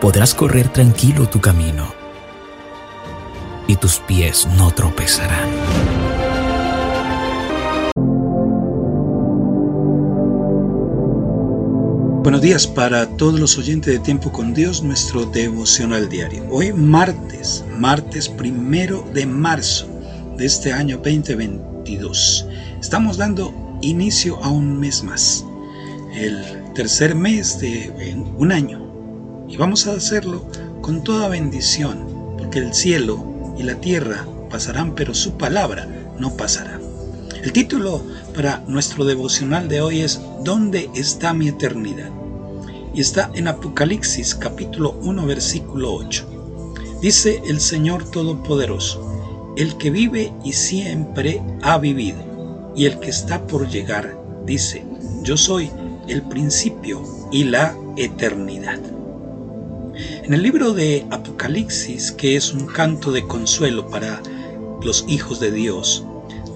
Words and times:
Podrás 0.00 0.34
correr 0.34 0.72
tranquilo 0.72 1.28
tu 1.28 1.42
camino 1.42 1.92
y 3.66 3.76
tus 3.76 3.98
pies 3.98 4.48
no 4.56 4.70
tropezarán. 4.70 5.46
Buenos 12.22 12.40
días 12.40 12.66
para 12.66 13.06
todos 13.18 13.38
los 13.38 13.58
oyentes 13.58 13.92
de 13.92 13.98
Tiempo 13.98 14.32
con 14.32 14.54
Dios, 14.54 14.82
nuestro 14.82 15.26
devocional 15.26 16.08
diario. 16.08 16.46
Hoy 16.50 16.72
martes, 16.72 17.62
martes 17.78 18.26
primero 18.26 19.04
de 19.12 19.26
marzo 19.26 19.86
de 20.38 20.46
este 20.46 20.72
año 20.72 20.96
2022. 20.96 22.46
Estamos 22.80 23.18
dando 23.18 23.52
inicio 23.82 24.42
a 24.42 24.48
un 24.48 24.80
mes 24.80 25.04
más, 25.04 25.44
el 26.14 26.72
tercer 26.72 27.14
mes 27.14 27.60
de 27.60 27.92
un 28.38 28.50
año. 28.50 28.89
Y 29.50 29.56
vamos 29.56 29.88
a 29.88 29.94
hacerlo 29.94 30.46
con 30.80 31.02
toda 31.02 31.28
bendición, 31.28 32.06
porque 32.38 32.60
el 32.60 32.72
cielo 32.72 33.54
y 33.58 33.64
la 33.64 33.74
tierra 33.74 34.24
pasarán, 34.48 34.94
pero 34.94 35.12
su 35.12 35.32
palabra 35.32 35.88
no 36.20 36.36
pasará. 36.36 36.80
El 37.42 37.52
título 37.52 38.00
para 38.32 38.62
nuestro 38.68 39.04
devocional 39.04 39.68
de 39.68 39.80
hoy 39.80 40.00
es 40.02 40.20
¿Dónde 40.44 40.88
está 40.94 41.34
mi 41.34 41.48
eternidad? 41.48 42.10
Y 42.94 43.00
está 43.00 43.30
en 43.34 43.48
Apocalipsis 43.48 44.36
capítulo 44.36 44.92
1 45.02 45.26
versículo 45.26 45.94
8. 45.94 46.26
Dice 47.02 47.42
el 47.44 47.60
Señor 47.60 48.08
Todopoderoso, 48.08 49.54
el 49.56 49.76
que 49.78 49.90
vive 49.90 50.32
y 50.44 50.52
siempre 50.52 51.42
ha 51.62 51.76
vivido, 51.78 52.72
y 52.76 52.84
el 52.84 53.00
que 53.00 53.10
está 53.10 53.44
por 53.48 53.68
llegar, 53.68 54.16
dice, 54.46 54.84
yo 55.22 55.36
soy 55.36 55.70
el 56.06 56.22
principio 56.22 57.02
y 57.32 57.44
la 57.44 57.74
eternidad. 57.96 58.78
En 60.22 60.34
el 60.34 60.42
libro 60.42 60.72
de 60.72 61.06
Apocalipsis, 61.10 62.12
que 62.12 62.36
es 62.36 62.52
un 62.52 62.66
canto 62.66 63.12
de 63.12 63.26
consuelo 63.26 63.88
para 63.88 64.22
los 64.82 65.04
hijos 65.08 65.40
de 65.40 65.50
Dios, 65.50 66.04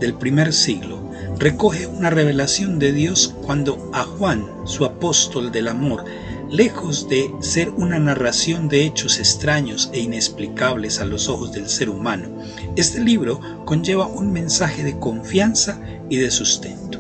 del 0.01 0.15
primer 0.15 0.53
siglo, 0.53 0.99
recoge 1.39 1.87
una 1.87 2.11
revelación 2.11 2.79
de 2.79 2.93
Dios 2.93 3.35
cuando 3.43 3.91
a 3.93 4.05
Juan, 4.05 4.47
su 4.65 4.85
apóstol 4.85 5.51
del 5.51 5.69
amor, 5.69 6.05
lejos 6.51 7.09
de 7.09 7.31
ser 7.41 7.71
una 7.71 7.99
narración 7.99 8.69
de 8.69 8.85
hechos 8.85 9.19
extraños 9.19 9.91
e 9.93 10.01
inexplicables 10.01 11.01
a 11.01 11.05
los 11.05 11.29
ojos 11.29 11.53
del 11.53 11.69
ser 11.69 11.91
humano, 11.91 12.29
este 12.77 13.01
libro 13.01 13.41
conlleva 13.65 14.07
un 14.07 14.33
mensaje 14.33 14.85
de 14.85 14.99
confianza 14.99 15.81
y 16.09 16.17
de 16.17 16.31
sustento. 16.31 16.94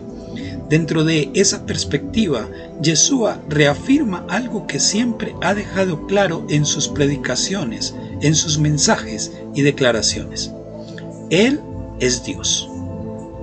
Dentro 0.74 1.04
de 1.04 1.30
esa 1.34 1.66
perspectiva, 1.66 2.48
Yeshua 2.82 3.40
reafirma 3.48 4.26
algo 4.28 4.66
que 4.66 4.80
siempre 4.80 5.32
ha 5.40 5.54
dejado 5.54 6.04
claro 6.08 6.44
en 6.48 6.66
sus 6.66 6.88
predicaciones, 6.88 7.94
en 8.22 8.34
sus 8.34 8.58
mensajes 8.58 9.30
y 9.54 9.62
declaraciones. 9.62 10.50
Él 11.30 11.60
es 12.00 12.24
Dios. 12.24 12.68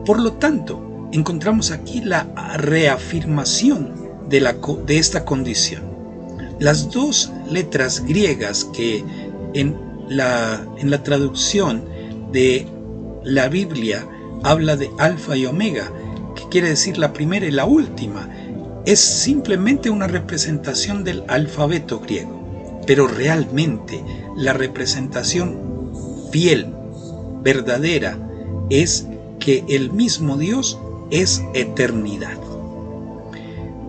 Por 0.06 0.20
lo 0.20 0.34
tanto, 0.34 1.08
encontramos 1.14 1.72
aquí 1.72 2.02
la 2.02 2.28
reafirmación 2.58 4.10
de, 4.28 4.54
esta 4.90 5.24
condición. 5.24 5.84
Las 6.60 6.92
dos 6.92 7.32
letras 7.50 8.04
griegas 8.06 8.66
que 8.66 9.06
en 9.54 9.78
la, 10.10 10.68
traducción 11.06 11.86
de 12.34 12.68
la 13.24 13.48
Biblia 13.48 14.06
habla 14.44 14.76
de 14.76 14.92
alfa 14.98 15.38
y 15.38 15.46
omega, 15.46 15.90
quiere 16.52 16.70
decir 16.70 17.00
la 17.00 17.14
primera 17.14 17.48
y 17.48 17.52
la 17.52 17.66
última, 17.66 18.30
es 18.86 19.00
simplemente 19.00 19.90
una 19.90 20.08
representación 20.08 21.04
del 21.04 21.24
alfabeto 21.28 22.00
griego, 22.00 22.82
pero 22.86 23.08
realmente 23.08 24.04
la 24.36 24.54
representación 24.54 25.58
fiel, 26.32 26.68
verdadera, 27.42 28.18
es 28.70 29.08
que 29.40 29.64
el 29.70 29.92
mismo 29.92 30.38
Dios 30.38 30.78
es 31.10 31.42
eternidad. 31.54 32.38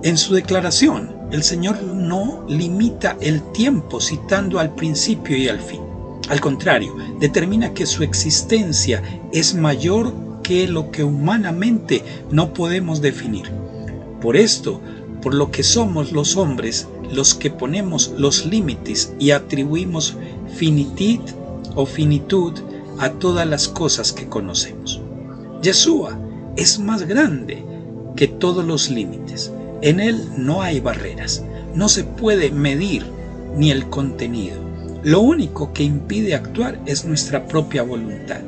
En 0.03 0.17
su 0.17 0.34
declaración, 0.34 1.15
el 1.31 1.43
Señor 1.43 1.83
no 1.83 2.44
limita 2.49 3.17
el 3.21 3.43
tiempo 3.53 4.00
citando 4.00 4.59
al 4.59 4.75
principio 4.75 5.37
y 5.37 5.49
al 5.49 5.61
fin. 5.61 5.81
Al 6.29 6.41
contrario, 6.41 6.94
determina 7.19 7.73
que 7.73 7.87
su 7.87 8.03
existencia 8.03 9.03
es 9.33 9.55
mayor 9.55 10.12
que 10.42 10.69
lo 10.69 10.91
que 10.91 11.04
humanamente 11.04 12.03
no 12.30 12.53
podemos 12.53 13.00
definir. 13.00 13.50
Por 14.20 14.36
esto, 14.36 14.80
por 15.20 15.34
lo 15.34 15.50
que 15.50 15.62
somos 15.62 16.12
los 16.12 16.36
hombres 16.36 16.88
los 17.12 17.34
que 17.34 17.50
ponemos 17.50 18.12
los 18.16 18.47
límites 18.47 19.12
y 19.19 19.32
atribuimos 19.32 20.16
finitud 20.54 21.20
o 21.75 21.86
finitud 21.86 22.54
a 22.98 23.10
todas 23.10 23.47
las 23.47 23.69
cosas 23.69 24.12
que 24.12 24.28
conocemos. 24.28 25.00
Yeshua 25.62 26.19
es 26.56 26.78
más 26.78 27.06
grande 27.06 27.64
que 28.16 28.28
todos 28.28 28.64
los 28.64 28.91
límites. 28.91 29.52
En 29.82 30.00
Él 30.00 30.28
no 30.36 30.62
hay 30.62 30.81
barreras, 30.81 31.44
no 31.75 31.88
se 31.88 32.04
puede 32.04 32.50
medir 32.50 33.04
ni 33.56 33.70
el 33.70 33.88
contenido. 33.88 34.56
Lo 35.02 35.20
único 35.20 35.72
que 35.72 35.82
impide 35.82 36.34
actuar 36.34 36.81
es 36.86 37.04
nuestra 37.04 37.47
propia 37.47 37.82
voluntad. 37.82 38.41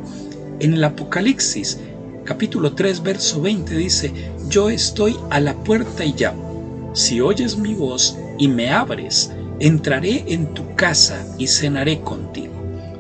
En 0.65 0.73
el 0.73 0.85
Apocalipsis 0.85 1.79
capítulo 2.25 2.73
3 2.73 3.03
verso 3.03 3.43
20 3.43 3.77
dice, 3.77 4.11
Yo 4.49 4.71
estoy 4.71 5.15
a 5.29 5.39
la 5.39 5.53
puerta 5.53 6.07
y 6.07 6.15
llamo. 6.15 6.91
Si 6.95 7.21
oyes 7.21 7.59
mi 7.59 7.75
voz 7.75 8.17
y 8.39 8.49
me 8.49 8.71
abres, 8.71 9.31
entraré 9.61 10.25
en 10.27 10.55
tu 10.55 10.75
casa 10.75 11.23
y 11.37 11.49
cenaré 11.49 12.01
contigo. 12.01 12.55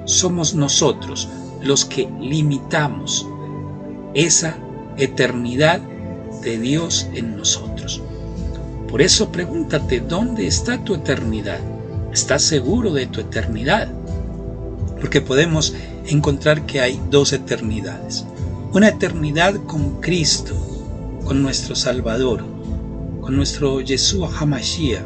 Somos 0.04 0.54
nosotros 0.54 1.26
los 1.62 1.86
que 1.86 2.06
limitamos 2.20 3.26
esa 4.12 4.58
eternidad 4.98 5.80
de 6.42 6.58
Dios 6.58 7.08
en 7.14 7.34
nosotros. 7.34 8.02
Por 8.90 9.00
eso 9.00 9.32
pregúntate, 9.32 10.00
¿dónde 10.00 10.46
está 10.46 10.84
tu 10.84 10.96
eternidad? 10.96 11.60
¿Estás 12.12 12.42
seguro 12.42 12.92
de 12.92 13.06
tu 13.06 13.20
eternidad? 13.20 13.88
Porque 15.00 15.22
podemos 15.22 15.74
encontrar 16.06 16.66
que 16.66 16.80
hay 16.80 17.00
dos 17.10 17.32
eternidades. 17.32 18.24
Una 18.72 18.88
eternidad 18.88 19.54
con 19.64 20.00
Cristo, 20.00 20.54
con 21.24 21.42
nuestro 21.42 21.74
Salvador, 21.74 22.44
con 23.20 23.36
nuestro 23.36 23.80
Yeshua 23.80 24.30
Hamashiach, 24.38 25.04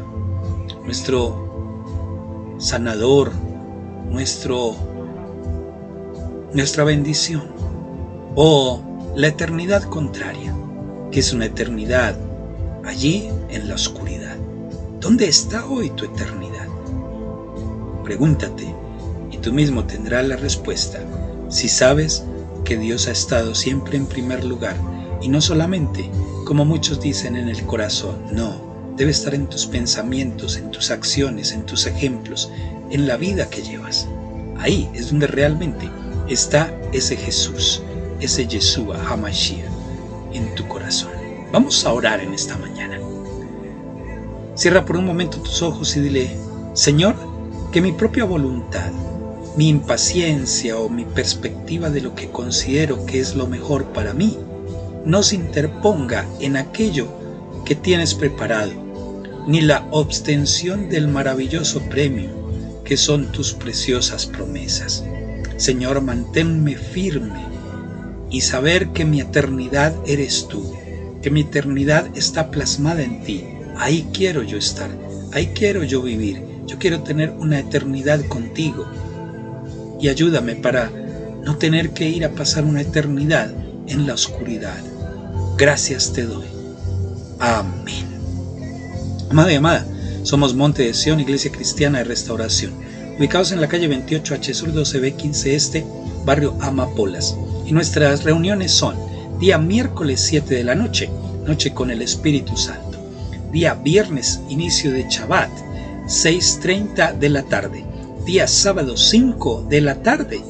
nuestro 0.83 2.55
sanador, 2.57 3.31
nuestro, 4.09 4.75
nuestra 6.53 6.83
bendición. 6.83 7.43
O 8.35 8.81
la 9.15 9.27
eternidad 9.27 9.83
contraria, 9.83 10.53
que 11.11 11.19
es 11.19 11.33
una 11.33 11.45
eternidad 11.45 12.17
allí 12.85 13.29
en 13.49 13.67
la 13.67 13.75
oscuridad. 13.75 14.37
¿Dónde 14.99 15.27
está 15.27 15.65
hoy 15.65 15.89
tu 15.91 16.05
eternidad? 16.05 16.67
Pregúntate 18.03 18.73
tú 19.39 19.53
mismo 19.53 19.85
tendrás 19.85 20.27
la 20.27 20.35
respuesta 20.35 20.99
si 21.49 21.67
sabes 21.67 22.23
que 22.63 22.77
Dios 22.77 23.07
ha 23.07 23.11
estado 23.11 23.55
siempre 23.55 23.97
en 23.97 24.05
primer 24.05 24.43
lugar 24.43 24.75
y 25.21 25.29
no 25.29 25.41
solamente, 25.41 26.09
como 26.45 26.65
muchos 26.65 27.01
dicen, 27.01 27.35
en 27.35 27.49
el 27.49 27.65
corazón, 27.65 28.17
no, 28.31 28.93
debe 28.95 29.11
estar 29.11 29.33
en 29.33 29.47
tus 29.47 29.65
pensamientos, 29.65 30.57
en 30.57 30.71
tus 30.71 30.91
acciones, 30.91 31.51
en 31.51 31.65
tus 31.65 31.87
ejemplos, 31.87 32.51
en 32.91 33.07
la 33.07 33.17
vida 33.17 33.49
que 33.49 33.63
llevas. 33.63 34.07
Ahí 34.59 34.89
es 34.93 35.09
donde 35.09 35.27
realmente 35.27 35.89
está 36.27 36.73
ese 36.93 37.17
Jesús, 37.17 37.81
ese 38.19 38.45
Yeshua 38.45 38.99
Hamashiach 39.09 39.65
en 40.33 40.53
tu 40.55 40.67
corazón. 40.67 41.11
Vamos 41.51 41.85
a 41.85 41.93
orar 41.93 42.19
en 42.19 42.33
esta 42.33 42.57
mañana. 42.57 42.99
Cierra 44.55 44.85
por 44.85 44.97
un 44.97 45.05
momento 45.05 45.39
tus 45.39 45.61
ojos 45.61 45.95
y 45.95 46.01
dile, 46.01 46.29
Señor, 46.73 47.15
que 47.71 47.81
mi 47.81 47.91
propia 47.91 48.25
voluntad, 48.25 48.91
mi 49.59 49.67
impaciencia 49.67 50.77
o 50.77 50.87
mi 50.87 51.03
perspectiva 51.03 51.89
de 51.89 51.99
lo 51.99 52.15
que 52.15 52.29
considero 52.29 53.05
que 53.05 53.19
es 53.19 53.35
lo 53.35 53.45
mejor 53.45 53.91
para 53.91 54.13
mí, 54.13 54.37
no 55.03 55.21
se 55.21 55.35
interponga 55.35 56.25
en 56.39 56.55
aquello 56.55 57.09
que 57.65 57.75
tienes 57.75 58.15
preparado, 58.15 58.71
ni 59.47 59.59
la 59.59 59.85
obtención 59.91 60.87
del 60.87 61.09
maravilloso 61.09 61.81
premio 61.89 62.29
que 62.85 62.95
son 62.95 63.33
tus 63.33 63.51
preciosas 63.51 64.27
promesas. 64.27 65.03
Señor, 65.57 65.99
manténme 65.99 66.77
firme 66.77 67.43
y 68.29 68.39
saber 68.39 68.91
que 68.91 69.03
mi 69.03 69.19
eternidad 69.19 69.93
eres 70.07 70.47
tú, 70.47 70.73
que 71.21 71.31
mi 71.31 71.41
eternidad 71.41 72.07
está 72.15 72.49
plasmada 72.49 73.03
en 73.03 73.23
ti. 73.25 73.43
Ahí 73.75 74.07
quiero 74.13 74.41
yo 74.41 74.57
estar, 74.57 74.89
ahí 75.33 75.47
quiero 75.47 75.83
yo 75.83 76.01
vivir. 76.01 76.47
Yo 76.65 76.77
quiero 76.77 77.01
tener 77.01 77.31
una 77.31 77.59
eternidad 77.59 78.23
contigo. 78.27 78.85
Y 79.99 80.07
ayúdame 80.07 80.55
para 80.55 80.91
no 81.43 81.57
tener 81.57 81.91
que 81.91 82.09
ir 82.09 82.25
a 82.25 82.31
pasar 82.31 82.63
una 82.63 82.81
eternidad 82.81 83.51
en 83.87 84.07
la 84.07 84.13
oscuridad. 84.13 84.77
Gracias 85.57 86.13
te 86.13 86.23
doy. 86.23 86.45
Amén. 87.39 88.07
Amada 89.29 89.51
y 89.51 89.55
amada, 89.55 89.85
somos 90.23 90.55
Monte 90.55 90.83
de 90.83 90.93
Sion, 90.93 91.19
Iglesia 91.19 91.51
Cristiana 91.51 91.99
de 91.99 92.03
Restauración, 92.05 92.73
ubicados 93.17 93.51
en 93.51 93.61
la 93.61 93.67
calle 93.67 93.89
28H 93.89 94.53
Sur 94.53 94.73
12B 94.73 95.15
15 95.15 95.55
Este, 95.55 95.85
barrio 96.25 96.55
Amapolas. 96.61 97.35
Y 97.65 97.71
nuestras 97.71 98.23
reuniones 98.23 98.71
son 98.71 98.95
día 99.39 99.57
miércoles 99.57 100.19
7 100.21 100.55
de 100.55 100.63
la 100.63 100.75
noche, 100.75 101.09
noche 101.45 101.73
con 101.73 101.91
el 101.91 102.01
Espíritu 102.01 102.57
Santo. 102.57 102.97
Día 103.51 103.73
viernes, 103.75 104.39
inicio 104.49 104.91
de 104.91 105.05
Shabbat, 105.09 105.49
6.30 106.07 107.17
de 107.17 107.29
la 107.29 107.43
tarde. 107.43 107.85
Día 108.25 108.47
sábado 108.47 108.95
5 108.95 109.65
de 109.69 109.81
la 109.81 110.03
tarde 110.03 110.41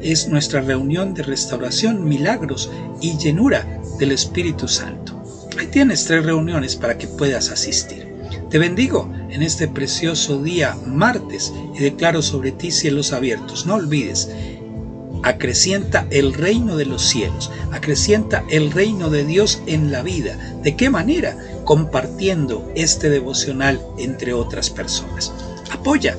es 0.00 0.28
nuestra 0.28 0.60
reunión 0.60 1.12
de 1.12 1.22
restauración, 1.22 2.08
milagros 2.08 2.70
y 3.00 3.18
llenura 3.18 3.80
del 3.98 4.12
Espíritu 4.12 4.68
Santo. 4.68 5.22
Ahí 5.58 5.66
tienes 5.66 6.04
tres 6.04 6.24
reuniones 6.24 6.76
para 6.76 6.96
que 6.96 7.08
puedas 7.08 7.50
asistir. 7.50 8.06
Te 8.48 8.58
bendigo 8.58 9.12
en 9.28 9.42
este 9.42 9.68
precioso 9.68 10.42
día 10.42 10.76
martes 10.86 11.52
y 11.74 11.80
declaro 11.80 12.22
sobre 12.22 12.52
ti 12.52 12.70
cielos 12.70 13.12
abiertos. 13.12 13.66
No 13.66 13.74
olvides, 13.74 14.30
acrecienta 15.22 16.06
el 16.10 16.32
reino 16.32 16.76
de 16.76 16.86
los 16.86 17.02
cielos, 17.02 17.50
acrecienta 17.72 18.44
el 18.50 18.70
reino 18.70 19.10
de 19.10 19.24
Dios 19.24 19.60
en 19.66 19.90
la 19.90 20.02
vida. 20.02 20.38
¿De 20.62 20.76
qué 20.76 20.88
manera? 20.88 21.36
Compartiendo 21.64 22.70
este 22.76 23.10
devocional 23.10 23.80
entre 23.98 24.32
otras 24.32 24.70
personas. 24.70 25.32
Apoya 25.70 26.16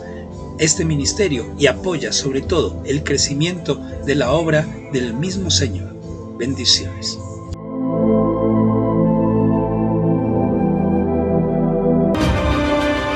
este 0.59 0.85
ministerio 0.85 1.53
y 1.57 1.67
apoya 1.67 2.11
sobre 2.11 2.41
todo 2.41 2.81
el 2.85 3.03
crecimiento 3.03 3.75
de 4.05 4.15
la 4.15 4.31
obra 4.31 4.67
del 4.91 5.13
mismo 5.13 5.49
Señor. 5.49 5.95
Bendiciones. 6.37 7.17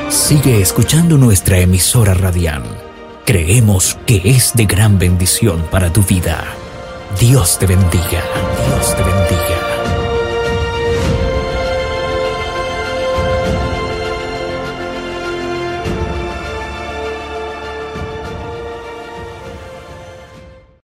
Sigue 0.09 0.61
escuchando 0.61 1.17
nuestra 1.17 1.59
emisora 1.59 2.13
radial. 2.13 2.63
Creemos 3.25 3.97
que 4.05 4.21
es 4.25 4.53
de 4.55 4.65
gran 4.65 4.97
bendición 4.97 5.61
para 5.69 5.91
tu 5.91 6.03
vida. 6.03 6.43
Dios 7.19 7.59
te 7.59 7.65
bendiga. 7.65 8.23
Dios 8.67 8.95
te. 8.95 9.10